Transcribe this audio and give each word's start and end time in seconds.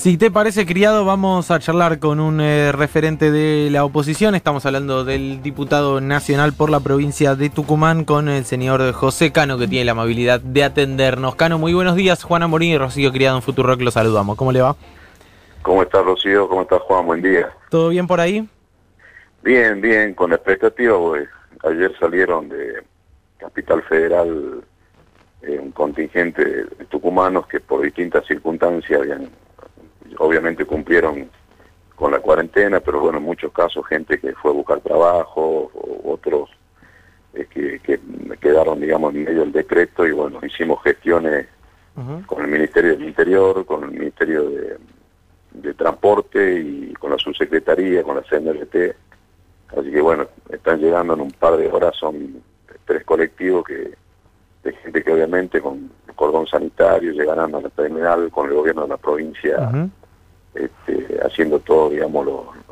Si 0.00 0.16
te 0.16 0.30
parece, 0.30 0.64
criado, 0.64 1.04
vamos 1.04 1.50
a 1.50 1.58
charlar 1.58 1.98
con 1.98 2.20
un 2.20 2.40
eh, 2.40 2.72
referente 2.72 3.30
de 3.30 3.68
la 3.70 3.84
oposición. 3.84 4.34
Estamos 4.34 4.64
hablando 4.64 5.04
del 5.04 5.42
diputado 5.42 6.00
nacional 6.00 6.54
por 6.54 6.70
la 6.70 6.80
provincia 6.80 7.34
de 7.34 7.50
Tucumán 7.50 8.06
con 8.06 8.30
el 8.30 8.46
señor 8.46 8.92
José 8.92 9.30
Cano, 9.30 9.58
que 9.58 9.68
tiene 9.68 9.84
la 9.84 9.92
amabilidad 9.92 10.40
de 10.40 10.64
atendernos. 10.64 11.34
Cano, 11.34 11.58
muy 11.58 11.74
buenos 11.74 11.96
días. 11.96 12.24
Juana 12.24 12.46
Morín 12.46 12.70
y 12.70 12.78
Rocío 12.78 13.12
Criado 13.12 13.36
en 13.36 13.42
Futurock, 13.42 13.82
los 13.82 13.92
saludamos. 13.92 14.38
¿Cómo 14.38 14.52
le 14.52 14.62
va? 14.62 14.74
¿Cómo 15.60 15.82
está 15.82 16.00
Rocío? 16.00 16.48
¿Cómo 16.48 16.62
está 16.62 16.78
Juan? 16.78 17.04
Buen 17.04 17.20
día. 17.20 17.50
¿Todo 17.68 17.90
bien 17.90 18.06
por 18.06 18.20
ahí? 18.20 18.48
Bien, 19.42 19.82
bien, 19.82 20.14
con 20.14 20.32
expectativa, 20.32 20.96
pues. 20.96 21.28
Ayer 21.62 21.92
salieron 22.00 22.48
de 22.48 22.82
Capital 23.36 23.82
Federal 23.82 24.64
eh, 25.42 25.58
un 25.58 25.72
contingente 25.72 26.42
de 26.42 26.84
tucumanos 26.88 27.46
que 27.48 27.60
por 27.60 27.82
distintas 27.82 28.24
circunstancias 28.26 28.98
habían 28.98 29.28
obviamente 30.18 30.64
cumplieron 30.64 31.30
con 31.94 32.12
la 32.12 32.20
cuarentena, 32.20 32.80
pero 32.80 33.00
bueno, 33.00 33.18
en 33.18 33.24
muchos 33.24 33.52
casos 33.52 33.86
gente 33.86 34.18
que 34.18 34.32
fue 34.34 34.50
a 34.50 34.54
buscar 34.54 34.80
trabajo, 34.80 35.70
o 35.74 36.12
otros 36.12 36.50
eh, 37.34 37.46
que, 37.48 37.78
que, 37.80 38.00
quedaron, 38.40 38.80
digamos, 38.80 39.14
en 39.14 39.24
medio 39.24 39.40
del 39.40 39.52
decreto 39.52 40.06
y 40.06 40.12
bueno, 40.12 40.40
hicimos 40.42 40.82
gestiones 40.82 41.46
con 42.26 42.42
el 42.42 42.50
Ministerio 42.50 42.92
del 42.92 43.08
Interior, 43.08 43.66
con 43.66 43.84
el 43.84 43.90
Ministerio 43.90 44.48
de, 44.48 44.78
Transporte 45.74 46.60
y 46.60 46.92
con 46.94 47.10
la 47.10 47.18
subsecretaría, 47.18 48.02
con 48.02 48.16
la 48.16 48.22
CNRT. 48.22 48.96
Así 49.76 49.90
que 49.90 50.00
bueno, 50.00 50.26
están 50.50 50.80
llegando 50.80 51.14
en 51.14 51.20
un 51.20 51.30
par 51.32 51.56
de 51.56 51.68
horas, 51.68 51.96
son 51.96 52.42
tres 52.84 53.04
colectivos 53.04 53.64
que 53.64 53.94
de 54.62 54.72
gente 54.72 55.02
que 55.02 55.12
obviamente 55.12 55.60
con 55.60 55.90
cordón 56.20 56.46
sanitario 56.46 57.12
llegarán 57.12 57.54
a 57.54 57.62
la 57.62 57.70
terminal 57.70 58.30
con 58.30 58.48
el 58.48 58.54
gobierno 58.54 58.82
de 58.82 58.88
la 58.88 58.98
provincia 58.98 59.56
este, 60.54 61.20
haciendo 61.24 61.60
todo, 61.60 61.90
digamos, 61.90 62.26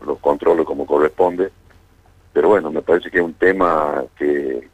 los, 0.04 0.18
controles 0.18 0.66
como 0.66 0.86
corresponde. 0.86 1.50
Pero 2.32 2.48
bueno, 2.48 2.70
me 2.70 2.82
parece 2.82 3.10
que 3.10 3.18
es 3.18 3.24
un 3.24 3.34
tema 3.34 4.04
que, 4.16 4.68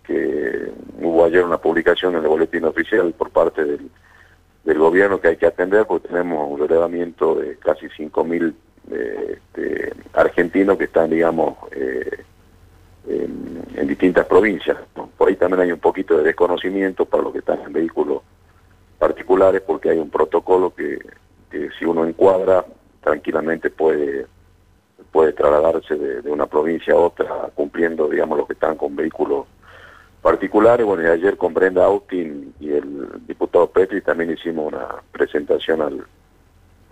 hubo 1.01 1.25
ayer 1.25 1.45
una 1.45 1.59
publicación 1.59 2.15
en 2.15 2.23
el 2.23 2.29
boletín 2.29 2.65
oficial 2.65 3.13
por 3.13 3.31
parte 3.31 3.65
del, 3.65 3.91
gobierno 4.79 5.21
que 5.21 5.29
hay 5.29 5.37
que 5.37 5.47
atender 5.47 5.87
porque 5.87 6.09
tenemos 6.09 6.51
un 6.51 6.59
relevamiento 6.59 7.37
de 7.37 7.57
casi 7.57 7.87
5.000 7.87 8.55
eh, 8.91 9.39
este, 9.39 9.93
argentinos 10.13 10.77
que 10.77 10.85
están, 10.85 11.11
digamos, 11.11 11.57
eh, 11.73 12.25
en, 13.07 13.87
distintas 13.87 14.27
provincias. 14.27 14.77
Por 15.17 15.29
ahí 15.29 15.37
también 15.37 15.61
hay 15.61 15.73
un 15.73 15.79
poquito 15.79 16.17
de 16.17 16.25
desconocimiento 16.25 17.05
para 17.05 17.23
los 17.23 17.33
que 17.33 17.39
están 17.39 17.61
en 17.61 17.73
vehículos 17.73 18.23
particulares 18.99 19.63
porque 19.63 19.91
hay 19.91 19.99
un 19.99 20.11
protocolo 20.11 20.75
que 20.75 20.99
si 21.79 21.85
uno 21.85 22.05
encuadra 22.05 22.65
tranquilamente 23.05 23.71
puede 23.71 24.27
puede 25.13 25.33
trasladarse 25.33 25.95
de, 25.95 26.29
una 26.29 26.47
provincia 26.47 26.93
a 26.93 26.97
otra 26.97 27.49
cumpliendo, 27.55 28.09
digamos, 28.09 28.37
los 28.37 28.49
que 28.49 28.55
están 28.55 28.77
con 28.77 28.97
vehículos 28.97 29.47
particulares. 30.21 30.85
Bueno, 30.85 31.05
y 31.05 31.07
ayer 31.07 31.37
con 31.37 31.55
Brenda 31.55 31.85
Austin 31.85 32.53
y 32.59 32.73
el 32.73 33.25
diputado 33.25 33.69
Petri 33.69 34.01
también 34.01 34.33
hicimos 34.33 34.73
una 34.73 34.89
presentación 35.13 35.83
al, 35.83 36.05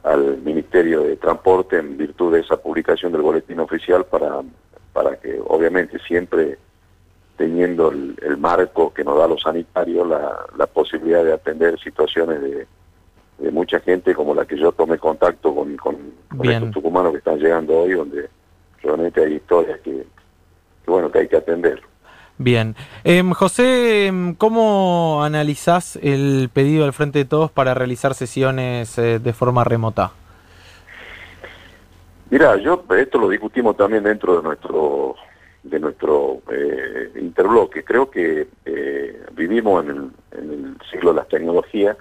al 0.05 0.39
Ministerio 0.39 1.03
de 1.03 1.17
Transporte 1.17 1.79
en 1.79 1.97
virtud 1.97 2.35
de 2.35 2.41
esa 2.41 2.57
publicación 2.57 3.11
del 3.11 3.23
boletín 3.23 3.59
oficial 3.59 4.05
para, 4.05 4.41
para 4.93 5.17
que 5.17 5.41
obviamente 5.45 5.99
siempre 6.07 6.59
teniendo 7.37 7.91
el, 7.91 8.17
el 8.23 8.37
marco 8.37 8.95
que 8.95 9.03
nos 9.03 9.19
da 9.19 9.27
los 9.27 9.43
sanitarios 9.43 10.07
la, 10.07 10.47
la 10.57 10.67
posibilidad 10.69 11.25
de 11.25 11.33
atender 11.33 11.77
situaciones 11.81 12.41
de 12.41 12.69
de 13.39 13.51
mucha 13.51 13.81
gente 13.81 14.15
como 14.15 14.35
la 14.35 14.45
que 14.45 14.59
yo 14.59 14.73
tomé 14.73 14.99
contacto 14.99 15.55
con, 15.55 15.77
con, 15.77 15.97
estos 16.45 16.71
tucumanos 16.71 17.13
que 17.13 17.19
están 17.19 17.39
llegando 17.39 17.81
hoy, 17.81 17.93
donde 17.93 18.29
realmente 18.83 19.25
hay 19.25 19.35
historias 19.35 19.81
que, 19.81 20.05
bueno, 20.87 21.11
que 21.11 21.21
hay 21.21 21.29
que 21.29 21.37
atender. 21.37 21.83
Bien. 22.39 22.75
Eh, 23.05 23.23
José, 23.35 24.07
em, 24.07 24.35
¿cómo 24.35 25.23
analizás 25.23 25.97
el 26.03 26.51
pedido 26.53 26.85
del 26.85 26.93
Frente 26.93 27.21
de 27.21 27.25
Todos 27.25 27.51
para 27.51 27.75
realizar 27.75 28.15
sesiones 28.15 28.99
eh, 28.99 29.19
de 29.19 29.33
forma 29.33 29.65
remota? 29.65 30.13
Mira, 32.31 32.57
yo 32.57 32.83
esto 32.97 33.19
lo 33.19 33.29
discutimos 33.29 33.77
también 33.77 34.03
dentro 34.03 34.37
de 34.39 34.43
nuestro 34.43 35.17
de 35.63 35.79
nuestro 35.79 36.41
eh, 36.51 37.13
interbloque. 37.21 37.85
Creo 37.85 38.11
que 38.11 38.49
eh, 38.65 39.23
vivimos 39.33 39.85
en 39.85 39.91
el, 39.91 40.11
en 40.33 40.51
el 40.51 40.77
siglo 40.91 41.11
de 41.11 41.17
las 41.17 41.29
tecnologías 41.29 41.97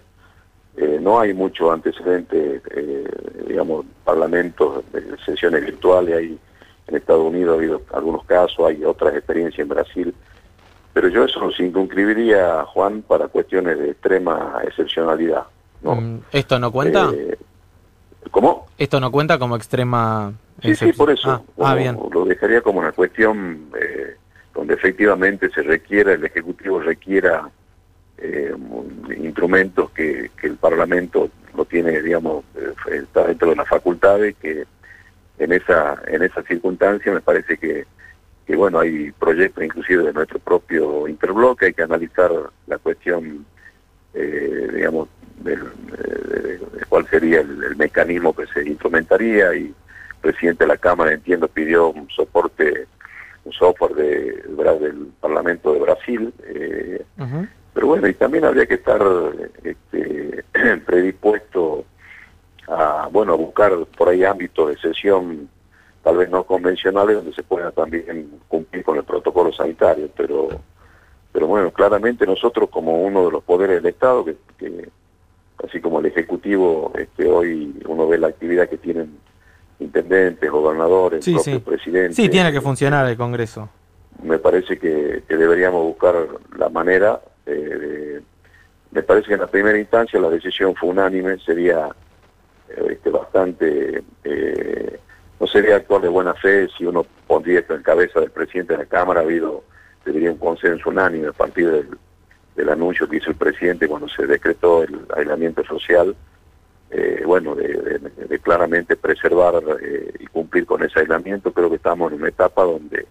eh, 0.81 1.00
no 1.00 1.19
hay 1.19 1.34
mucho 1.34 1.72
antecedente, 1.72 2.62
eh, 2.75 3.08
digamos, 3.47 3.86
parlamentos, 4.03 4.84
de 4.92 5.16
sesiones 5.25 5.64
virtuales, 5.64 6.16
hay 6.16 6.40
en 6.88 6.96
Estados 6.96 7.24
Unidos 7.24 7.53
ha 7.53 7.58
habido 7.58 7.81
algunos 7.94 8.25
casos, 8.25 8.68
hay 8.68 8.84
otras 8.84 9.16
experiencias 9.16 9.59
en 9.59 9.69
Brasil, 9.69 10.16
pero 10.94 11.08
yo 11.08 11.24
eso 11.24 11.40
lo 11.40 11.52
circunscribiría, 11.52 12.66
Juan, 12.66 13.02
para 13.03 13.28
cuestiones 13.28 13.78
de 13.78 13.92
extrema 13.92 14.59
excepcionalidad. 14.64 15.44
¿no? 15.84 15.96
Mm, 15.96 16.22
¿Esto 16.31 16.59
no 16.59 16.72
cuenta? 16.72 17.12
Eh, 17.13 17.38
¿Cómo? 18.31 18.68
¿Esto 18.78 19.00
no 19.00 19.12
cuenta 19.12 19.38
como 19.40 19.56
extrema 19.56 20.34
Sí, 20.62 20.75
sí, 20.75 20.94
por 20.94 21.09
eso. 21.09 21.31
Ah, 21.31 21.42
ah 21.72 21.75
bien. 21.75 21.98
Lo 22.12 22.25
dejaría 22.25 22.62
como 22.62 22.80
una 22.80 22.92
cuestión 22.92 23.72
eh, 23.80 24.16
donde 24.53 24.75
efectivamente 24.75 25.50
se 25.50 25.63
requiera, 25.63 26.13
el 26.13 26.24
Ejecutivo 26.24 26.80
requiera 26.80 27.50
eh, 28.22 28.54
instrumentos 29.18 29.90
que, 29.92 30.30
el 30.44 30.56
Parlamento 30.58 31.30
lo 31.56 31.66
tiene, 31.66 32.02
digamos, 32.02 32.44
eh, 32.56 32.74
está 33.04 33.28
dentro 33.28 33.50
de 33.50 33.56
las 33.56 33.68
facultades, 33.68 34.36
que 34.38 34.66
en 35.40 35.52
esa, 35.54 36.00
en 36.08 36.22
esa 36.24 36.44
circunstancia 36.44 37.12
me 37.12 37.22
parece 37.22 37.58
que, 37.58 37.86
que, 38.46 38.56
bueno, 38.56 38.80
hay 38.80 39.12
proyectos 39.12 39.64
inclusive 39.64 40.04
de 40.04 40.14
nuestro 40.14 40.40
propio 40.40 41.08
interbloque, 41.08 41.68
hay 41.68 41.74
que 41.74 41.84
analizar 41.84 42.31
la 42.68 42.78
cuestión, 42.78 43.46
eh, 44.14 44.70
digamos, 44.74 45.10
de, 45.44 45.58
cuál 46.90 47.08
sería 47.08 47.42
el, 47.42 47.76
mecanismo 47.76 48.36
que 48.36 48.46
se 48.48 48.68
instrumentaría 48.68 49.56
y 49.56 49.66
el 49.66 49.76
presidente 50.22 50.66
de 50.66 50.68
la 50.68 50.78
Cámara, 50.78 51.14
entiendo, 51.14 51.48
pidió 51.48 51.90
un 51.90 52.08
soporte, 52.10 52.86
un 53.46 53.54
software 53.54 53.94
de, 53.96 54.44
del 54.80 55.08
Parlamento 55.20 55.74
de 55.74 55.80
Brasil. 55.80 56.34
Eh, 56.44 57.04
pero 57.74 57.88
bueno, 57.88 58.08
y 58.08 58.14
también 58.14 58.46
habría 58.46 58.66
que 58.66 58.76
estar 58.76 59.02
este, 59.64 60.44
predispuesto 60.86 61.86
a, 62.68 63.09
bueno, 63.12 63.34
a 63.34 63.38
buscar 63.38 63.72
por 63.98 64.09
ahí 64.09 64.24
ámbitos 64.24 64.70
de 64.70 64.78
sesión 64.78 65.50
tal 66.04 66.18
vez 66.18 66.30
no 66.30 66.44
convencionales 66.44 67.18
donde 67.18 67.34
se 67.34 67.44
pueda 67.44 67.72
también 67.72 68.40
cumplir 68.48 68.84
con 68.84 68.98
el 68.98 69.04
protocolo 69.04 69.54
sanitario, 69.54 70.10
pero 70.16 70.50
pero 71.31 71.48
bueno, 71.48 71.72
claramente 71.72 72.26
nosotros 72.26 72.70
como 72.70 73.04
uno 73.04 73.26
de 73.26 73.31
los 73.31 73.44
poderes 73.44 73.81
del 73.81 73.94
Estado, 73.94 74.26
que, 74.26 74.36
así 75.66 75.80
como 75.80 76.00
el 76.00 76.08
Ejecutivo, 76.08 76.92
este, 76.96 77.26
hoy 77.26 77.74
uno 77.88 78.08
ve 78.08 78.18
la 78.18 78.28
actividad 78.28 78.68
que 78.68 78.78
tienen 78.78 79.18
intendentes, 79.80 80.52
gobernadores, 80.52 81.24
sí, 81.24 81.38
sí. 81.40 81.58
presidentes. 81.60 82.18
Sí, 82.18 82.28
tiene 82.30 82.52
que 82.52 82.60
funcionar 82.60 83.08
el 83.08 83.16
Congreso. 83.16 83.70
Me 84.22 84.40
parece 84.40 84.78
que 84.78 85.24
deberíamos 85.30 85.84
buscar 85.84 86.16
la 86.58 86.70
manera 86.70 87.22
eh, 87.46 88.22
me 88.91 89.03
parece 89.03 89.28
que 89.28 89.34
en 89.34 89.41
la 89.41 89.47
primera 89.47 89.78
instancia 89.78 90.19
la 90.19 90.29
decisión 90.29 90.75
fue 90.75 90.90
unánime, 90.90 91.38
sería 91.40 91.90
eh, 92.69 92.88
este, 92.91 93.09
bastante, 93.09 94.03
eh, 94.24 95.00
no 95.40 95.47
sería 95.47 95.78
actuar 95.78 96.01
de 96.01 96.09
buena 96.09 96.34
fe 96.34 96.68
si 96.78 96.85
uno 96.85 97.06
pondría 97.28 97.59
esto 97.59 97.75
en 97.75 97.84
cabeza 97.84 98.19
del 98.19 98.31
presidente 98.31 98.74
de 98.74 98.80
la 98.80 98.85
Cámara, 98.85 99.22
ha 99.22 99.24
habido, 99.24 99.63
debería 100.06 100.31
un 100.31 100.38
consenso 100.38 100.90
unánime 100.90 101.28
a 101.28 101.34
partir 101.34 101.69
del, 101.69 101.97
anuncio 102.69 103.09
que 103.09 103.18
hizo 103.18 103.31
el 103.31 103.38
presidente 103.38 103.88
cuando 103.88 104.07
se 104.07 104.28
decretó 104.28 104.84
el 104.84 105.07
aislamiento 105.18 105.63
social, 105.63 106.16
bueno, 107.25 107.56
de, 107.56 108.00
de, 108.28 108.40
claramente 108.40 108.96
preservar 108.96 109.56
y 110.19 110.27
cumplir 110.27 110.68
con 110.68 110.83
ese 110.83 111.00
aislamiento, 111.00 111.51
creo 111.51 111.69
que 111.69 111.77
estamos 111.77 112.12
en 112.12 112.19
una 112.19 112.30
etapa 112.30 112.63
donde 112.63 113.07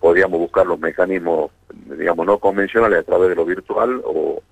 podríamos 0.00 0.38
buscar 0.38 0.66
los 0.66 0.78
mecanismos, 0.78 1.50
digamos, 1.96 2.26
no 2.26 2.38
convencionales 2.38 3.00
a 3.00 3.02
través 3.02 3.30
de 3.30 3.34
lo 3.34 3.44
virtual 3.44 4.00
o, 4.04 4.42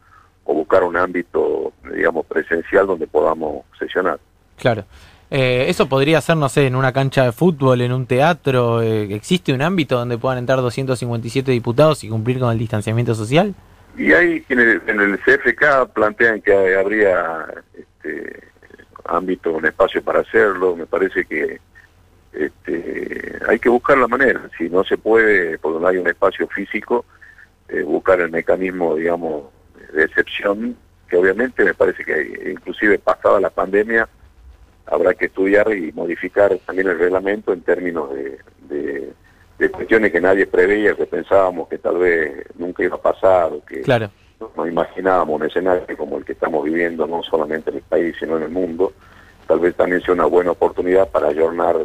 buscar 0.45 0.85
un 0.85 0.97
ámbito, 0.97 1.73
digamos, 1.95 2.25
presencial 2.27 2.87
donde 2.87 3.07
podamos 3.07 3.65
sesionar. 3.79 4.19
Claro. 4.59 4.85
Eh, 5.31 5.67
eso 5.69 5.89
podría 5.89 6.21
ser, 6.21 6.37
no 6.37 6.49
sé, 6.49 6.67
en 6.67 6.75
una 6.75 6.93
cancha 6.93 7.25
de 7.25 7.33
fútbol, 7.33 7.83
en 7.83 7.93
un 7.93 8.07
teatro. 8.07 8.81
Eh, 8.81 9.15
¿Existe 9.15 9.53
un 9.53 9.61
ámbito 9.61 9.99
donde 9.99 10.19
puedan 10.19 10.39
entrar 10.39 10.61
257 10.61 11.53
diputados 11.53 12.03
y 12.05 12.09
cumplir 12.09 12.39
con 12.39 12.51
el 12.51 12.59
distanciamiento 12.59 13.15
social? 13.15 13.55
Y 13.97 14.13
hay 14.13 14.41
quienes 14.43 14.81
en 14.87 15.01
el 15.01 15.19
CFK 15.19 15.93
plantean 15.93 16.41
que 16.41 16.77
habría 16.77 17.47
este, 17.77 18.41
ámbito, 19.05 19.53
un 19.53 19.67
espacio 19.67 20.03
para 20.03 20.21
hacerlo. 20.21 20.77
Me 20.77 20.87
parece 20.87 21.25
que 21.25 21.61
este, 22.37 23.39
hay 23.49 23.59
que 23.59 23.69
buscar 23.69 23.99
la 23.99 24.09
manera, 24.09 24.49
si 24.57 24.69
no 24.69 24.85
se 24.85 24.99
puede, 24.99 25.59
porque 25.59 25.81
no 25.81 25.89
hay 25.89 25.99
un 25.99 26.09
espacio 26.09 26.47
físico, 26.49 27.05
eh, 27.69 27.83
buscar 27.83 28.21
el 28.21 28.31
mecanismo, 28.31 28.95
digamos, 28.95 29.45
de 29.93 30.05
excepción, 30.05 30.77
que 31.09 31.17
obviamente 31.17 31.65
me 31.65 31.75
parece 31.75 32.05
que 32.05 32.51
inclusive 32.53 32.99
pasada 32.99 33.41
la 33.41 33.51
pandemia, 33.51 34.09
habrá 34.87 35.15
que 35.15 35.27
estudiar 35.27 35.73
y 35.73 35.93
modificar 35.93 36.57
también 36.65 36.89
el 36.89 36.99
reglamento 36.99 37.53
en 37.53 37.63
términos 37.63 38.11
de, 38.15 38.39
de, 39.59 39.71
cuestiones 39.71 40.13
que 40.13 40.21
nadie 40.21 40.47
preveía, 40.47 40.95
que 40.95 41.07
pensábamos 41.07 41.69
que 41.69 41.79
tal 41.79 41.99
vez 41.99 42.45
nunca 42.57 42.85
iba 42.85 42.97
a 42.97 43.03
pasar, 43.03 43.53
o 43.53 43.65
que 43.65 43.81
claro. 43.81 44.11
no 44.57 44.67
imaginábamos 44.67 45.41
un 45.41 45.47
escenario 45.47 45.97
como 45.97 46.19
el 46.19 46.25
que 46.25 46.33
estamos 46.33 46.65
viviendo, 46.65 47.07
no 47.07 47.23
solamente 47.23 47.71
en 47.71 47.77
el 47.77 47.83
país, 47.83 48.15
sino 48.19 48.37
en 48.37 48.45
el 48.45 48.51
mundo, 48.51 48.93
tal 49.47 49.59
vez 49.61 49.75
también 49.75 50.03
sea 50.03 50.15
una 50.15 50.27
buena 50.27 50.53
oportunidad 50.53 51.09
para 51.09 51.29
ayornar 51.29 51.77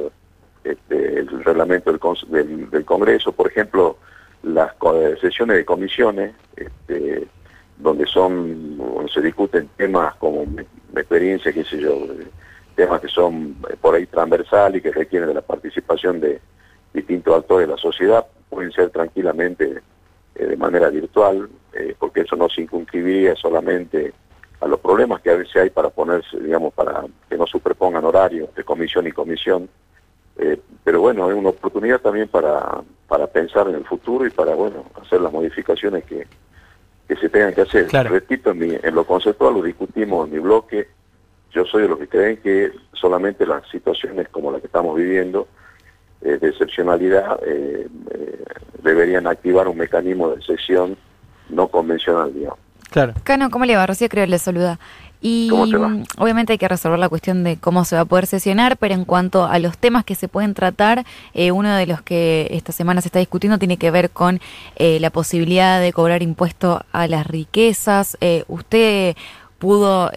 este, 0.63 1.19
el 1.19 1.43
reglamento 1.43 1.91
del, 2.27 2.69
del, 2.69 2.85
Congreso, 2.85 3.31
por 3.31 3.47
ejemplo, 3.47 3.97
las 4.43 4.71
sesiones 5.19 5.57
de 5.57 5.65
comisiones, 5.65 6.33
este, 6.55 7.27
donde 7.77 8.05
son 8.05 8.79
se 9.13 9.21
discuten 9.21 9.69
temas 9.77 10.15
como 10.15 10.45
mi, 10.45 10.63
experiencia, 10.95 11.51
qué 11.51 11.63
sé 11.63 11.79
yo, 11.79 12.07
temas 12.75 13.01
que 13.01 13.07
son 13.07 13.55
eh, 13.69 13.75
por 13.79 13.95
ahí 13.95 14.05
transversales 14.05 14.79
y 14.79 14.81
que 14.81 14.91
requieren 14.91 15.27
de 15.27 15.35
la 15.35 15.41
participación 15.41 16.19
de 16.19 16.39
distintos 16.93 17.35
actores 17.35 17.67
de 17.67 17.73
la 17.73 17.79
sociedad, 17.79 18.25
pueden 18.49 18.71
ser 18.71 18.89
tranquilamente 18.89 19.81
eh, 20.35 20.45
de 20.45 20.57
manera 20.57 20.89
virtual, 20.89 21.49
eh, 21.73 21.95
porque 21.97 22.21
eso 22.21 22.35
no 22.35 22.49
se 22.49 22.61
incumpliría 22.61 23.35
solamente 23.35 24.13
a 24.59 24.67
los 24.67 24.79
problemas 24.79 25.21
que 25.21 25.31
a 25.31 25.35
veces 25.35 25.55
hay 25.55 25.69
para 25.69 25.89
ponerse, 25.89 26.39
digamos, 26.39 26.73
para 26.73 27.05
que 27.29 27.37
no 27.37 27.47
superpongan 27.47 28.05
horarios 28.05 28.53
de 28.55 28.63
comisión 28.63 29.07
y 29.07 29.11
comisión. 29.11 29.69
Pero 30.83 31.01
bueno, 31.01 31.29
es 31.29 31.35
una 31.35 31.49
oportunidad 31.49 31.99
también 31.99 32.27
para, 32.27 32.81
para 33.07 33.27
pensar 33.27 33.67
en 33.67 33.75
el 33.75 33.85
futuro 33.85 34.25
y 34.25 34.29
para, 34.29 34.55
bueno, 34.55 34.85
hacer 35.01 35.21
las 35.21 35.31
modificaciones 35.31 36.03
que, 36.05 36.25
que 37.07 37.15
se 37.15 37.29
tengan 37.29 37.53
que 37.53 37.61
hacer. 37.61 37.87
Repito, 37.91 38.51
en, 38.51 38.79
en 38.83 38.95
lo 38.95 39.05
conceptual 39.05 39.53
lo 39.55 39.61
discutimos 39.61 40.27
en 40.27 40.33
mi 40.33 40.39
bloque. 40.39 40.87
Yo 41.51 41.65
soy 41.65 41.83
de 41.83 41.89
los 41.89 41.99
que 41.99 42.07
creen 42.07 42.37
que 42.37 42.71
solamente 42.93 43.45
las 43.45 43.67
situaciones 43.69 44.29
como 44.29 44.51
la 44.51 44.59
que 44.59 44.67
estamos 44.67 44.95
viviendo, 44.95 45.47
eh, 46.21 46.37
de 46.37 46.47
excepcionalidad, 46.47 47.39
eh, 47.45 47.87
eh, 48.11 48.43
deberían 48.81 49.27
activar 49.27 49.67
un 49.67 49.77
mecanismo 49.77 50.29
de 50.29 50.37
excepción 50.37 50.95
no 51.49 51.67
convencional, 51.67 52.33
digamos. 52.33 52.59
Claro. 52.91 53.13
Cano, 53.23 53.49
¿cómo 53.49 53.65
le 53.65 53.75
va? 53.75 53.87
Rocío 53.87 54.09
creo 54.09 54.25
le 54.27 54.37
saluda. 54.37 54.77
Y 55.21 55.49
obviamente 56.17 56.53
hay 56.53 56.57
que 56.57 56.67
resolver 56.67 56.97
la 56.97 57.07
cuestión 57.07 57.43
de 57.43 57.55
cómo 57.57 57.85
se 57.85 57.95
va 57.95 58.01
a 58.01 58.05
poder 58.05 58.25
sesionar, 58.25 58.75
pero 58.77 58.95
en 58.95 59.05
cuanto 59.05 59.45
a 59.45 59.59
los 59.59 59.77
temas 59.77 60.03
que 60.03 60.15
se 60.15 60.27
pueden 60.27 60.55
tratar, 60.55 61.05
eh, 61.33 61.51
uno 61.51 61.73
de 61.75 61.85
los 61.85 62.01
que 62.01 62.47
esta 62.51 62.71
semana 62.71 63.01
se 63.01 63.07
está 63.07 63.19
discutiendo 63.19 63.59
tiene 63.59 63.77
que 63.77 63.91
ver 63.91 64.09
con 64.09 64.41
eh, 64.75 64.99
la 64.99 65.11
posibilidad 65.11 65.79
de 65.79 65.93
cobrar 65.93 66.23
impuesto 66.23 66.83
a 66.91 67.07
las 67.07 67.27
riquezas. 67.27 68.17
Eh, 68.19 68.43
usted 68.47 69.15
pudo 69.59 70.11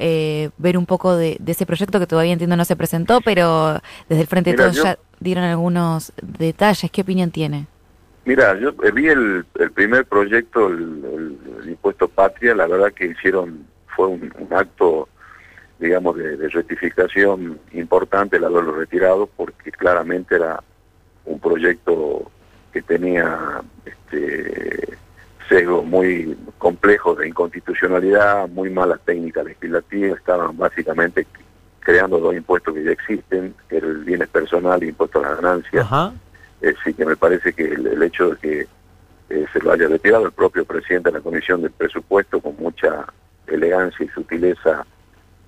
ver 0.56 0.78
un 0.78 0.86
poco 0.86 1.14
de, 1.16 1.38
ese 1.46 1.66
proyecto 1.66 2.00
que 2.00 2.06
todavía 2.06 2.32
entiendo 2.32 2.56
no 2.56 2.64
se 2.64 2.76
presentó, 2.76 3.20
pero 3.20 3.78
desde 4.08 4.22
el 4.22 4.26
Frente 4.26 4.52
de 4.52 4.56
Todos 4.56 4.82
ya 4.82 4.98
dieron 5.20 5.44
algunos 5.44 6.14
detalles. 6.22 6.90
¿Qué 6.90 7.02
opinión 7.02 7.30
tiene? 7.30 7.66
Mira, 8.24 8.58
yo 8.58 8.72
vi 8.72 9.08
el, 9.08 9.44
primer 9.74 10.06
proyecto, 10.06 10.68
el, 10.68 11.36
impuesto 11.66 12.08
patria, 12.08 12.54
la 12.54 12.66
verdad 12.66 12.92
que 12.92 13.06
hicieron 13.06 13.66
fue 13.94 14.08
un, 14.08 14.32
acto, 14.50 15.08
digamos, 15.78 16.16
de, 16.16 16.48
rectificación 16.48 17.58
importante 17.72 18.36
el 18.36 18.44
haberlo 18.44 18.74
retirado, 18.74 19.26
porque 19.36 19.70
claramente 19.72 20.36
era 20.36 20.62
un 21.26 21.38
proyecto 21.38 22.30
que 22.72 22.82
tenía 22.82 23.62
este, 23.84 24.96
sesgos 25.48 25.84
muy 25.84 26.36
complejos 26.58 27.18
de 27.18 27.28
inconstitucionalidad, 27.28 28.48
muy 28.48 28.70
malas 28.70 29.00
técnicas 29.04 29.44
legislativas, 29.44 30.18
estaban 30.18 30.56
básicamente 30.56 31.26
creando 31.80 32.18
dos 32.18 32.34
impuestos 32.34 32.74
que 32.74 32.84
ya 32.84 32.92
existen, 32.92 33.54
el 33.68 33.98
bienes 34.04 34.28
personal 34.28 34.82
y 34.82 34.88
impuesto 34.88 35.18
a 35.18 35.28
las 35.28 35.40
ganancias. 35.40 35.86
Así 36.64 36.94
que 36.94 37.04
me 37.04 37.16
parece 37.16 37.52
que 37.52 37.64
el, 37.64 38.02
hecho 38.02 38.30
de 38.30 38.36
que 38.36 38.66
eh, 39.30 39.46
se 39.52 39.60
lo 39.60 39.72
haya 39.72 39.88
retirado 39.88 40.26
el 40.26 40.32
propio 40.32 40.64
presidente 40.64 41.10
de 41.10 41.18
la 41.18 41.22
Comisión 41.22 41.62
del 41.62 41.72
Presupuesto 41.72 42.40
con 42.40 42.56
mucha 42.56 43.06
elegancia 43.46 44.04
y 44.04 44.08
sutileza 44.08 44.86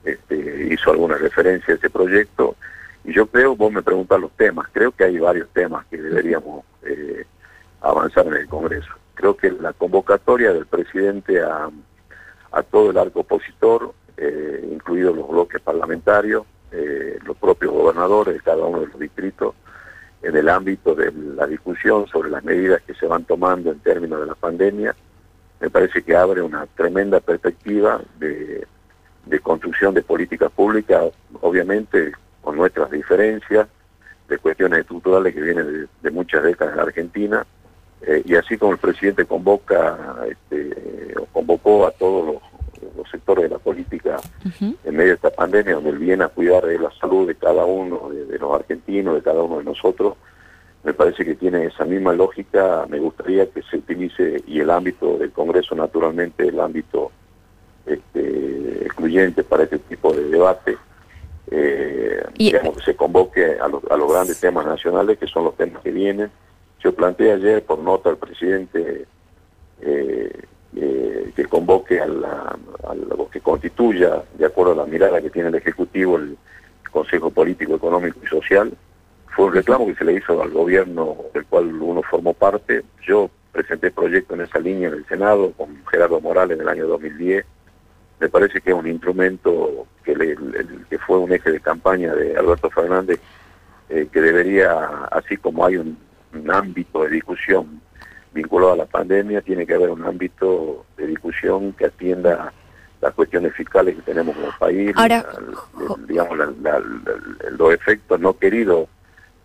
este, 0.05 0.69
hizo 0.73 0.91
alguna 0.91 1.17
referencia 1.17 1.75
a 1.75 1.77
ese 1.77 1.91
proyecto. 1.91 2.57
Y 3.05 3.13
yo 3.13 3.27
creo, 3.27 3.57
vos 3.57 3.73
me 3.73 3.83
preguntas 3.83 4.21
los 4.21 4.33
temas, 4.33 4.69
creo 4.73 4.93
que 4.93 5.05
hay 5.05 5.19
varios 5.19 5.49
temas 5.51 5.87
que 5.87 5.97
deberíamos 5.97 6.65
eh, 6.83 7.25
avanzar 7.81 8.27
en 8.27 8.35
el 8.35 8.49
Congreso. 8.49 8.93
Creo 9.15 9.37
que 9.37 9.51
la 9.51 9.73
convocatoria 9.73 10.53
del 10.53 10.67
presidente 10.67 11.41
a, 11.41 11.71
a 12.53 12.63
todo 12.63 12.91
el 12.91 12.99
arco 12.99 13.21
opositor, 13.21 13.95
eh, 14.17 14.69
incluidos 14.73 15.17
los 15.17 15.29
bloques 15.29 15.61
parlamentarios, 15.61 16.45
eh, 16.73 17.19
los 17.25 17.37
propios 17.37 17.73
gobernadores 17.73 18.35
de 18.35 18.41
cada 18.41 18.65
uno 18.65 18.81
de 18.81 18.87
los 18.89 18.99
distritos, 18.99 19.55
en 20.23 20.37
el 20.37 20.49
ámbito 20.49 20.95
de 20.95 21.13
la 21.13 21.47
discusión 21.47 22.07
sobre 22.09 22.31
las 22.31 22.43
medidas 22.45 22.83
que 22.83 22.95
se 22.95 23.07
van 23.07 23.25
tomando 23.25 23.71
en 23.71 23.79
términos 23.81 24.21
de 24.21 24.27
la 24.27 24.35
pandemia, 24.35 24.95
me 25.61 25.71
parece 25.71 26.03
que 26.03 26.17
abre 26.17 26.43
una 26.43 26.67
tremenda 26.67 27.21
perspectiva 27.21 28.01
de, 28.19 28.67
construcción 29.43 29.95
de 29.95 30.03
políticas 30.03 30.51
públicas, 30.51 31.13
obviamente 31.41 32.13
con 32.43 32.57
nuestras 32.57 32.91
diferencias, 32.91 33.69
de 34.29 34.39
cuestiones 34.39 34.81
estructurales 34.81 35.35
que 35.35 35.41
vienen 35.41 35.89
de, 36.03 36.11
muchas 36.11 36.43
décadas 36.43 36.75
en 36.75 36.81
Argentina, 36.81 37.47
eh, 38.03 38.23
y 38.25 38.35
así 38.35 38.59
como 38.59 38.73
el 38.73 38.79
presidente 38.79 39.25
convoca, 39.25 39.97
este, 40.29 41.15
convocó 41.33 41.87
a 41.87 41.93
todos 41.93 42.27
los, 42.27 42.56
sectores 43.11 43.44
de 43.44 43.50
la 43.50 43.58
política 43.58 44.17
en 44.61 44.97
medio 44.97 45.11
de 45.11 45.14
esta 45.14 45.31
pandemia, 45.31 45.75
donde 45.75 45.91
el 45.91 45.99
bien 45.99 46.23
a 46.23 46.29
cuidar 46.29 46.64
de 46.64 46.79
la 46.79 46.91
salud 47.00 47.26
de 47.26 47.35
cada 47.35 47.64
uno, 47.64 48.11
de 48.11 48.38
los 48.38 48.55
argentinos, 48.55 49.14
de 49.14 49.23
cada 49.23 49.43
uno 49.43 49.58
de 49.58 49.64
nosotros, 49.64 50.14
me 50.85 50.94
parece 50.94 51.25
que 51.25 51.35
tiene 51.35 51.67
esa 51.67 51.85
misma 51.85 52.12
lógica, 52.12 52.87
me 52.88 53.00
gustaría 53.00 53.50
que 53.50 53.62
se 53.62 53.79
utilice, 53.79 54.43
y 54.47 54.61
el 54.61 54.70
ámbito 54.70 55.19
del 55.19 55.32
Congreso 55.32 55.75
naturalmente, 55.75 56.47
el 56.47 56.61
ámbito 56.61 57.11
este, 57.85 58.85
excluyente 58.85 59.43
para 59.43 59.64
este 59.64 59.81
tipo 59.81 60.12
de 60.12 60.29
debate, 60.29 60.76
eh, 61.50 62.25
digamos 62.37 62.76
que 62.76 62.85
se 62.85 62.97
convoque 62.97 63.58
a 63.61 63.69
los, 63.69 63.82
a 63.91 63.97
los 63.97 64.12
grandes 64.12 64.41
temas 64.41 64.67
nacionales, 64.67 65.19
que 65.19 65.26
son 65.26 65.44
los 65.44 65.56
temas 65.56 65.82
que 65.82 65.91
vienen. 65.91 66.31
Yo 66.81 66.94
planteé 66.94 67.32
ayer 67.32 67.64
por 67.64 67.79
nota 67.79 68.11
al 68.11 68.17
presidente 68.17 69.06
eh, 69.81 70.43
eh, 70.76 71.32
que 71.34 71.44
convoque 71.46 72.00
a, 72.00 72.06
la, 72.06 72.56
a 72.84 72.94
que 73.32 73.40
constituya, 73.40 74.23
de 74.38 74.46
acuerdo 74.46 74.73
a 74.73 74.76
la 74.76 74.87
mirada 74.87 75.20
que 75.20 75.31
tiene 75.31 75.49
el 75.49 75.55
Ejecutivo, 75.55 76.17
el 76.17 76.37
Consejo 76.90 77.31
Político, 77.31 77.75
Económico 77.75 78.20
y 78.23 78.26
Social, 78.26 78.73
fue 79.34 79.46
un 79.46 79.55
reclamo 79.55 79.86
que 79.86 79.94
se 79.94 80.05
le 80.05 80.15
hizo 80.15 80.41
al 80.41 80.51
gobierno 80.51 81.17
del 81.34 81.44
cual 81.46 81.67
uno 81.74 82.03
formó 82.03 82.32
parte. 82.32 82.84
Yo 83.06 83.31
presenté 83.53 83.91
proyecto 83.91 84.34
en 84.34 84.43
esa 84.43 84.58
línea 84.58 84.89
en 84.89 84.94
el 84.94 85.06
Senado 85.06 85.53
con 85.53 85.69
Gerardo 85.91 86.20
Morales 86.20 86.56
en 86.56 86.62
el 86.62 86.69
año 86.69 86.86
2010. 86.86 87.44
Me 88.20 88.29
parece 88.29 88.60
que 88.60 88.70
es 88.70 88.77
un 88.77 88.86
instrumento 88.86 89.86
que, 90.05 90.36
que 90.89 90.98
fue 90.98 91.19
un 91.19 91.32
eje 91.32 91.53
de 91.53 91.60
campaña 91.60 92.15
de 92.15 92.36
Alberto 92.36 92.70
Fernández, 92.70 93.20
eh, 93.89 94.08
que 94.10 94.20
debería, 94.20 95.05
así 95.10 95.36
como 95.36 95.65
hay 95.65 95.77
un, 95.77 95.98
ámbito 96.51 97.03
de 97.03 97.10
discusión 97.10 97.81
vinculado 98.36 98.72
a 98.74 98.76
la 98.76 98.86
pandemia, 98.86 99.40
tiene 99.40 99.66
que 99.66 99.74
haber 99.74 99.90
un 99.90 100.05
ámbito 100.05 100.84
de 100.96 101.06
discusión 101.08 101.72
que 101.72 101.86
atienda 101.86 102.52
las 103.00 103.14
cuestiones 103.14 103.52
fiscales 103.55 103.96
que 103.96 104.02
tenemos 104.02 104.36
como 104.36 104.48
país, 104.58 104.94
digamos, 106.06 106.38
los 107.58 107.74
efectos 107.74 108.20
no 108.20 108.38
queridos 108.38 108.88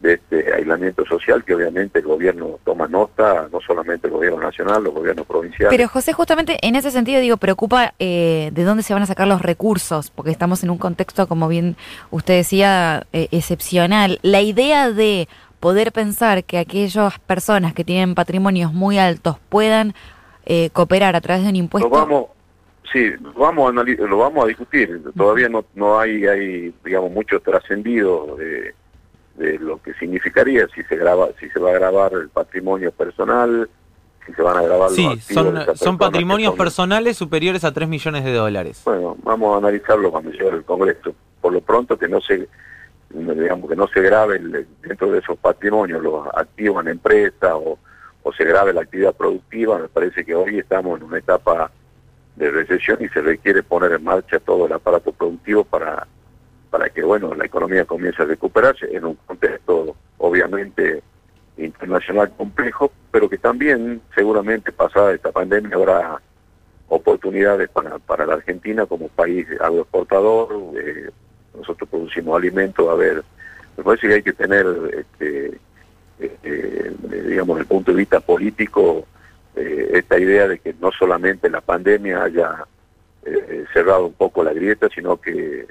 de 0.02 0.14
este 0.14 0.54
aislamiento 0.54 1.06
social 1.06 1.44
que 1.44 1.54
obviamente 1.54 2.00
el 2.00 2.06
gobierno 2.06 2.60
toma 2.64 2.88
nota, 2.88 3.48
no 3.52 3.62
solamente 3.62 4.08
el 4.08 4.14
gobierno 4.14 4.40
nacional, 4.42 4.84
los 4.84 4.94
gobiernos 4.94 5.28
provinciales. 5.28 5.70
Pero 5.70 5.88
José, 5.88 6.12
justamente 6.12 6.58
en 6.62 6.76
ese 6.76 6.90
sentido, 6.90 7.22
digo, 7.22 7.38
preocupa 7.38 7.94
eh, 8.00 8.50
de 8.52 8.64
dónde 8.64 8.82
se 8.84 8.94
van 8.94 9.04
a 9.04 9.06
sacar 9.06 9.28
los 9.28 9.42
recursos, 9.42 10.10
porque 10.10 10.32
estamos 10.32 10.64
en 10.64 10.72
un 10.72 10.80
contexto, 10.80 11.28
como 11.28 11.48
bien 11.48 11.76
usted 12.10 12.36
decía, 12.36 13.06
eh, 13.14 13.28
excepcional. 13.32 14.20
La 14.24 14.42
idea 14.42 14.90
de 14.90 15.28
poder 15.62 15.94
pensar 15.94 16.44
que 16.44 16.58
aquellas 16.58 17.20
personas 17.20 17.74
que 17.74 17.86
tienen 17.86 18.14
patrimonios 18.16 18.74
muy 18.74 18.98
altos 18.98 19.38
puedan 19.48 19.94
eh, 20.46 20.70
cooperar 20.74 21.16
a 21.16 21.22
través 21.22 21.44
de 21.44 21.50
un 21.50 21.56
impuesto... 21.56 21.88
Lo 21.88 21.96
vamos, 21.96 22.26
sí, 22.92 23.12
lo 23.22 23.32
vamos 23.32 23.72
a, 23.72 23.84
lo 24.06 24.18
vamos 24.18 24.44
a 24.44 24.48
discutir. 24.50 25.02
Todavía 25.16 25.48
no, 25.48 25.64
no 25.76 25.98
hay, 25.98 26.26
hay, 26.26 26.74
digamos, 26.84 27.12
mucho 27.12 27.40
trascendido 27.40 28.36
de 28.36 28.74
de 29.42 29.58
lo 29.60 29.82
que 29.82 29.94
significaría 29.96 30.68
si 30.74 30.84
se 30.84 30.96
graba, 30.96 31.30
si 31.40 31.50
se 31.50 31.60
va 31.60 31.72
a 31.72 31.74
grabar 31.74 32.14
el 32.14 32.30
patrimonio 32.30 32.92
personal, 32.92 33.70
si 34.26 34.34
se 34.34 34.42
van 34.42 34.58
a 34.58 34.62
grabar 34.62 34.92
sí, 34.92 35.08
son, 35.20 35.58
son 35.76 35.98
patrimonios 35.98 36.54
personales 36.56 37.18
superiores 37.18 37.64
a 37.64 37.72
3 37.72 37.90
millones 37.90 38.24
de 38.24 38.34
dólares. 38.34 38.82
Bueno, 38.86 39.18
vamos 39.24 39.56
a 39.56 39.58
analizarlo 39.58 40.12
cuando 40.12 40.32
llegue 40.32 40.50
el 40.50 40.64
Congreso. 40.64 41.16
Por 41.42 41.54
lo 41.54 41.62
pronto 41.62 41.98
que 41.98 42.08
no 42.08 42.22
se 42.22 42.48
digamos 43.14 43.70
que 43.70 43.76
no 43.76 43.88
se 43.88 44.02
grabe 44.02 44.40
dentro 44.82 45.12
de 45.12 45.20
esos 45.20 45.38
patrimonios 45.38 46.02
los 46.02 46.28
activos 46.34 46.84
en 46.84 46.92
empresa 46.92 47.56
o, 47.56 47.78
o 48.24 48.34
se 48.34 48.44
grabe 48.44 48.74
la 48.74 48.82
actividad 48.82 49.14
productiva, 49.14 49.80
me 49.80 49.88
parece 49.88 50.24
que 50.24 50.36
hoy 50.36 50.60
estamos 50.60 51.00
en 51.00 51.06
una 51.06 51.20
etapa 51.20 51.72
de 52.36 52.52
recesión 52.52 52.98
y 53.02 53.10
se 53.10 53.22
requiere 53.22 53.64
poner 53.64 53.92
en 53.94 54.04
marcha 54.04 54.40
todo 54.40 54.66
el 54.66 54.74
aparato 54.74 55.12
productivo 55.12 55.64
para 55.64 56.08
para 56.70 56.90
que 56.90 57.04
bueno 57.04 57.36
la 57.36 57.46
economía 57.46 57.84
comience 57.84 58.22
a 58.22 58.26
recuperarse 58.26 58.88
en 58.96 59.04
un 59.04 59.16
contexto 59.26 59.96
obviamente 60.18 61.04
internacional 61.58 62.32
complejo, 62.36 62.92
pero 63.12 63.30
que 63.30 63.38
también 63.38 64.02
seguramente 64.16 64.72
pasada 64.72 65.14
esta 65.14 65.32
pandemia 65.32 65.76
habrá 65.76 66.22
oportunidades 66.88 67.70
para, 67.70 68.00
para 68.00 68.26
la 68.26 68.36
Argentina 68.36 68.86
como 68.86 69.08
país 69.10 69.48
agroexportador. 69.60 70.50
Eh, 70.76 71.10
nosotros 71.56 71.90
producimos 71.90 72.38
alimentos, 72.38 72.88
a 72.90 72.96
ver, 72.96 73.24
me 73.78 73.84
parece 73.84 74.08
que 74.08 74.14
hay 74.16 74.24
que 74.24 74.34
tener, 74.34 74.66
este, 74.94 75.60
este 76.20 76.92
digamos, 77.00 77.58
desde 77.58 77.62
el 77.62 77.68
punto 77.68 77.92
de 77.92 77.98
vista 77.98 78.20
político, 78.20 79.06
eh, 79.56 79.92
esta 79.94 80.20
idea 80.20 80.48
de 80.48 80.60
que 80.60 80.74
no 80.80 80.92
solamente 80.92 81.50
la 81.50 81.62
pandemia 81.62 82.24
haya 82.24 82.66
eh, 83.26 83.66
cerrado 83.74 84.08
un 84.08 84.14
poco 84.14 84.44
la 84.44 84.54
grieta, 84.54 84.88
sino 84.94 85.18
que, 85.20 85.68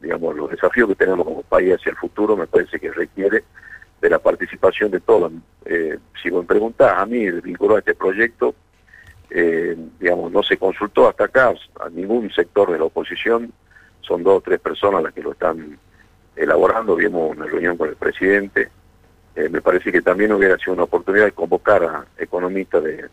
digamos, 0.00 0.36
los 0.36 0.50
desafíos 0.50 0.88
que 0.88 0.94
tenemos 0.94 1.24
como 1.26 1.42
país 1.42 1.74
hacia 1.74 1.90
el 1.90 1.96
futuro 1.96 2.36
me 2.36 2.46
parece 2.46 2.78
que 2.78 2.90
requiere 2.92 3.44
de 4.00 4.10
la 4.10 4.18
participación 4.18 4.90
de 4.90 5.00
todos. 5.00 5.32
Eh, 5.64 5.98
si 6.22 6.30
me 6.30 6.42
preguntas 6.42 6.92
a 6.96 7.06
mí, 7.06 7.30
vinculado 7.30 7.76
a 7.76 7.78
este 7.80 7.94
proyecto, 7.94 8.54
eh, 9.30 9.76
digamos, 9.98 10.30
no 10.30 10.42
se 10.42 10.56
consultó 10.56 11.08
hasta 11.08 11.24
acá 11.24 11.54
a 11.80 11.88
ningún 11.88 12.30
sector 12.30 12.70
de 12.70 12.78
la 12.78 12.84
oposición, 12.84 13.52
son 14.06 14.22
dos 14.22 14.38
o 14.38 14.40
tres 14.40 14.60
personas 14.60 15.02
las 15.02 15.12
que 15.12 15.22
lo 15.22 15.32
están 15.32 15.78
elaborando, 16.36 16.96
vimos 16.96 17.36
una 17.36 17.46
reunión 17.46 17.76
con 17.76 17.88
el 17.88 17.96
presidente, 17.96 18.68
eh, 19.36 19.48
me 19.48 19.60
parece 19.60 19.90
que 19.90 20.02
también 20.02 20.32
hubiera 20.32 20.56
sido 20.58 20.74
una 20.74 20.84
oportunidad 20.84 21.24
de 21.24 21.32
convocar 21.32 21.82
a 21.84 22.06
economistas 22.18 22.82
de, 22.84 23.08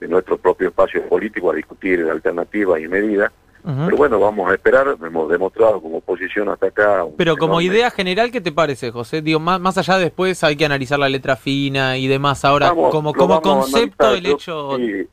de 0.00 0.08
nuestro 0.08 0.36
propio 0.36 0.68
espacio 0.68 1.06
político 1.08 1.50
a 1.50 1.54
discutir 1.54 2.02
alternativas 2.10 2.80
y 2.80 2.88
medidas, 2.88 3.32
pero 3.64 3.96
bueno, 3.96 4.18
vamos 4.18 4.50
a 4.50 4.54
esperar, 4.54 4.96
hemos 5.00 5.30
demostrado 5.30 5.80
como 5.80 5.98
oposición 5.98 6.48
hasta 6.48 6.66
acá. 6.66 7.04
Pero 7.16 7.36
como 7.36 7.60
idea 7.60 7.92
general, 7.92 8.32
¿qué 8.32 8.40
te 8.40 8.50
parece, 8.50 8.90
José? 8.90 9.22
Digo, 9.22 9.38
más, 9.38 9.60
más 9.60 9.78
allá 9.78 9.98
después 9.98 10.42
hay 10.42 10.56
que 10.56 10.64
analizar 10.64 10.98
la 10.98 11.08
letra 11.08 11.36
fina 11.36 11.96
y 11.96 12.08
demás. 12.08 12.44
Ahora, 12.44 12.70
como, 12.70 13.14
como 13.14 13.40
concepto, 13.40 14.14
el 14.14 14.26
hecho... 14.26 14.76
Sí, 14.78 15.06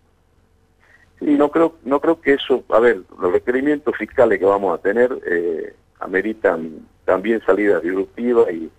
no 1.22 1.52
creo, 1.52 1.76
no 1.84 2.00
creo 2.00 2.22
que 2.22 2.34
eso, 2.34 2.64
a 2.70 2.80
ver, 2.80 3.02
los 3.20 3.32
requerimientos 3.32 3.96
fiscales 3.98 4.40
que 4.40 4.46
vamos 4.46 4.78
a 4.78 4.82
tener 4.82 5.18
eh, 5.26 5.74
ameritan 6.00 6.88
también 7.06 7.42
salidas 7.46 7.82
disruptivas 7.82 8.52
y, 8.52 8.72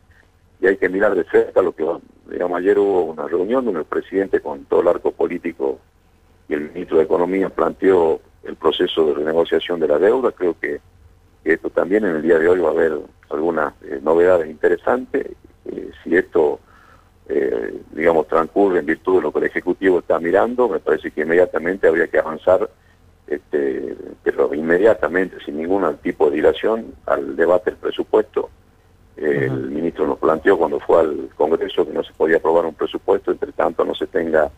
hay 0.63 0.77
que 0.77 0.91
mirar 0.91 1.15
de 1.15 1.25
cerca 1.25 1.63
lo 1.63 1.75
que, 1.75 1.87
digamos, 2.31 2.59
ayer 2.59 2.79
hubo 2.79 3.05
una 3.05 3.27
reunión 3.27 3.65
donde 3.65 3.81
el 3.81 3.87
presidente 3.87 4.41
con 4.41 4.67
todo 4.67 4.83
el 4.83 4.89
arco 4.89 5.11
político 5.11 5.79
y 6.51 6.53
el 6.53 6.71
ministro 6.71 6.99
de 6.99 7.05
Economía 7.05 7.49
planteó 7.49 8.21
el 8.43 8.57
proceso 8.57 9.07
de 9.07 9.15
renegociación 9.15 9.81
de 9.81 9.89
la 9.89 9.99
deuda. 9.99 10.33
Creo 10.33 10.55
que, 10.61 10.81
esto 11.45 11.71
también 11.71 12.05
en 12.05 12.17
el 12.17 12.23
día 12.23 12.39
de 12.39 12.47
hoy 12.47 12.61
va 12.61 12.69
a 12.69 12.73
haber 12.73 12.99
algunas 13.31 13.73
eh, 13.85 14.01
novedades 14.03 14.51
interesantes. 14.51 15.29
Eh, 15.65 15.91
si 16.05 16.15
esto, 16.15 16.61
eh, 17.33 17.81
digamos, 17.93 18.27
transcurre 18.27 18.81
en 18.81 18.87
virtud 18.87 19.17
de 19.17 19.23
lo 19.23 19.33
que 19.33 19.39
el 19.39 19.45
Ejecutivo 19.47 20.01
está 20.01 20.19
mirando, 20.19 20.69
me 20.69 20.81
parece 20.81 21.13
que 21.13 21.21
inmediatamente 21.21 21.87
habría 21.87 22.09
que 22.09 22.19
avanzar, 22.19 22.69
este, 23.29 23.97
pero 24.25 24.53
inmediatamente, 24.53 25.37
sin 25.45 25.59
ningún 25.59 25.97
tipo 25.99 26.29
de 26.29 26.37
dilación, 26.37 26.93
al 27.07 27.37
debate 27.37 27.71
del 27.71 27.79
presupuesto. 27.79 28.51
El 29.17 29.71
ministro 29.71 30.07
nos 30.07 30.19
planteó 30.19 30.57
cuando 30.57 30.81
fue 30.81 31.01
al 31.01 31.29
Congreso 31.37 31.87
que 31.87 31.93
no 31.93 32.03
se 32.03 32.13
podía 32.15 32.39
aprobar 32.39 32.65
un 32.65 32.75
presupuesto, 32.75 33.31
entre 33.31 33.53
tanto 33.53 33.85
no 33.85 33.95
se 33.95 34.07
tenga 34.07 34.51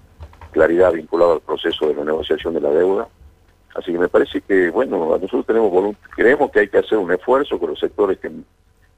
claridad 0.53 0.93
vinculada 0.93 1.35
al 1.35 1.41
proceso 1.41 1.89
de 1.89 1.95
la 1.95 2.05
negociación 2.05 2.55
de 2.55 2.61
la 2.61 2.71
deuda. 2.71 3.09
Así 3.75 3.93
que 3.93 3.99
me 3.99 4.09
parece 4.09 4.41
que, 4.41 4.71
bueno, 4.71 5.19
nosotros 5.19 5.47
tenemos 5.47 5.97
creemos 6.11 6.51
que 6.51 6.61
hay 6.61 6.69
que 6.69 6.79
hacer 6.79 6.97
un 6.99 7.11
esfuerzo 7.11 7.59
con 7.59 7.71
los 7.71 7.81
sectores 7.81 8.19
que, 8.19 8.31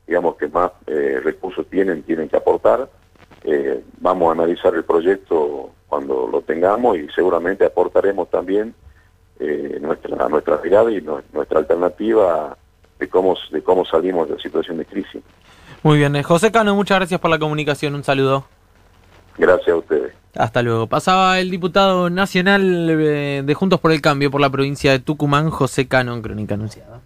digamos, 0.07 0.37
que 0.37 0.49
más 0.49 0.71
eh, 0.87 1.21
recursos 1.25 1.67
tienen, 1.69 2.03
tienen 2.03 2.29
que 2.29 2.37
aportar. 2.37 2.89
Eh, 3.45 3.83
vamos 4.01 4.31
a 4.31 4.33
analizar 4.33 4.75
el 4.75 4.85
proyecto 4.85 5.71
cuando 5.89 6.29
lo 6.31 6.41
tengamos 6.41 6.97
y 6.97 7.07
seguramente 7.15 7.67
aportaremos 7.67 8.31
también 8.31 8.75
eh, 9.39 9.79
nuestra, 9.81 10.29
nuestra 10.29 10.61
mirada 10.65 10.91
y 10.91 11.01
nuestra 11.01 11.59
alternativa 11.59 12.57
de 12.99 13.09
cómo, 13.09 13.37
de 13.51 13.63
cómo 13.63 13.85
salimos 13.85 14.29
de 14.29 14.37
la 14.37 14.43
situación 14.43 14.79
de 14.79 14.87
crisis. 14.87 15.23
Muy 15.83 15.99
bien, 15.99 16.21
José 16.23 16.51
Cano, 16.51 16.75
muchas 16.75 16.99
gracias 16.99 17.21
por 17.21 17.31
la 17.31 17.39
comunicación, 17.39 17.95
un 17.95 18.03
saludo. 18.03 18.47
Gracias 19.37 19.69
a 19.69 19.77
ustedes. 19.77 20.15
Hasta 20.37 20.63
luego. 20.63 20.87
Pasaba 20.87 21.39
el 21.39 21.51
diputado 21.51 22.11
nacional 22.11 22.89
eh, 22.91 23.43
de 23.45 23.55
Juntos 23.55 23.81
por 23.81 23.93
el 23.93 24.01
Cambio 24.01 24.31
por 24.31 24.41
la 24.41 24.51
provincia 24.51 24.93
de 24.93 24.99
Tucumán, 24.99 25.51
José 25.51 25.87
Cano, 25.87 26.15
en 26.15 26.23
Crónica 26.23 26.55
Anunciada. 26.55 27.01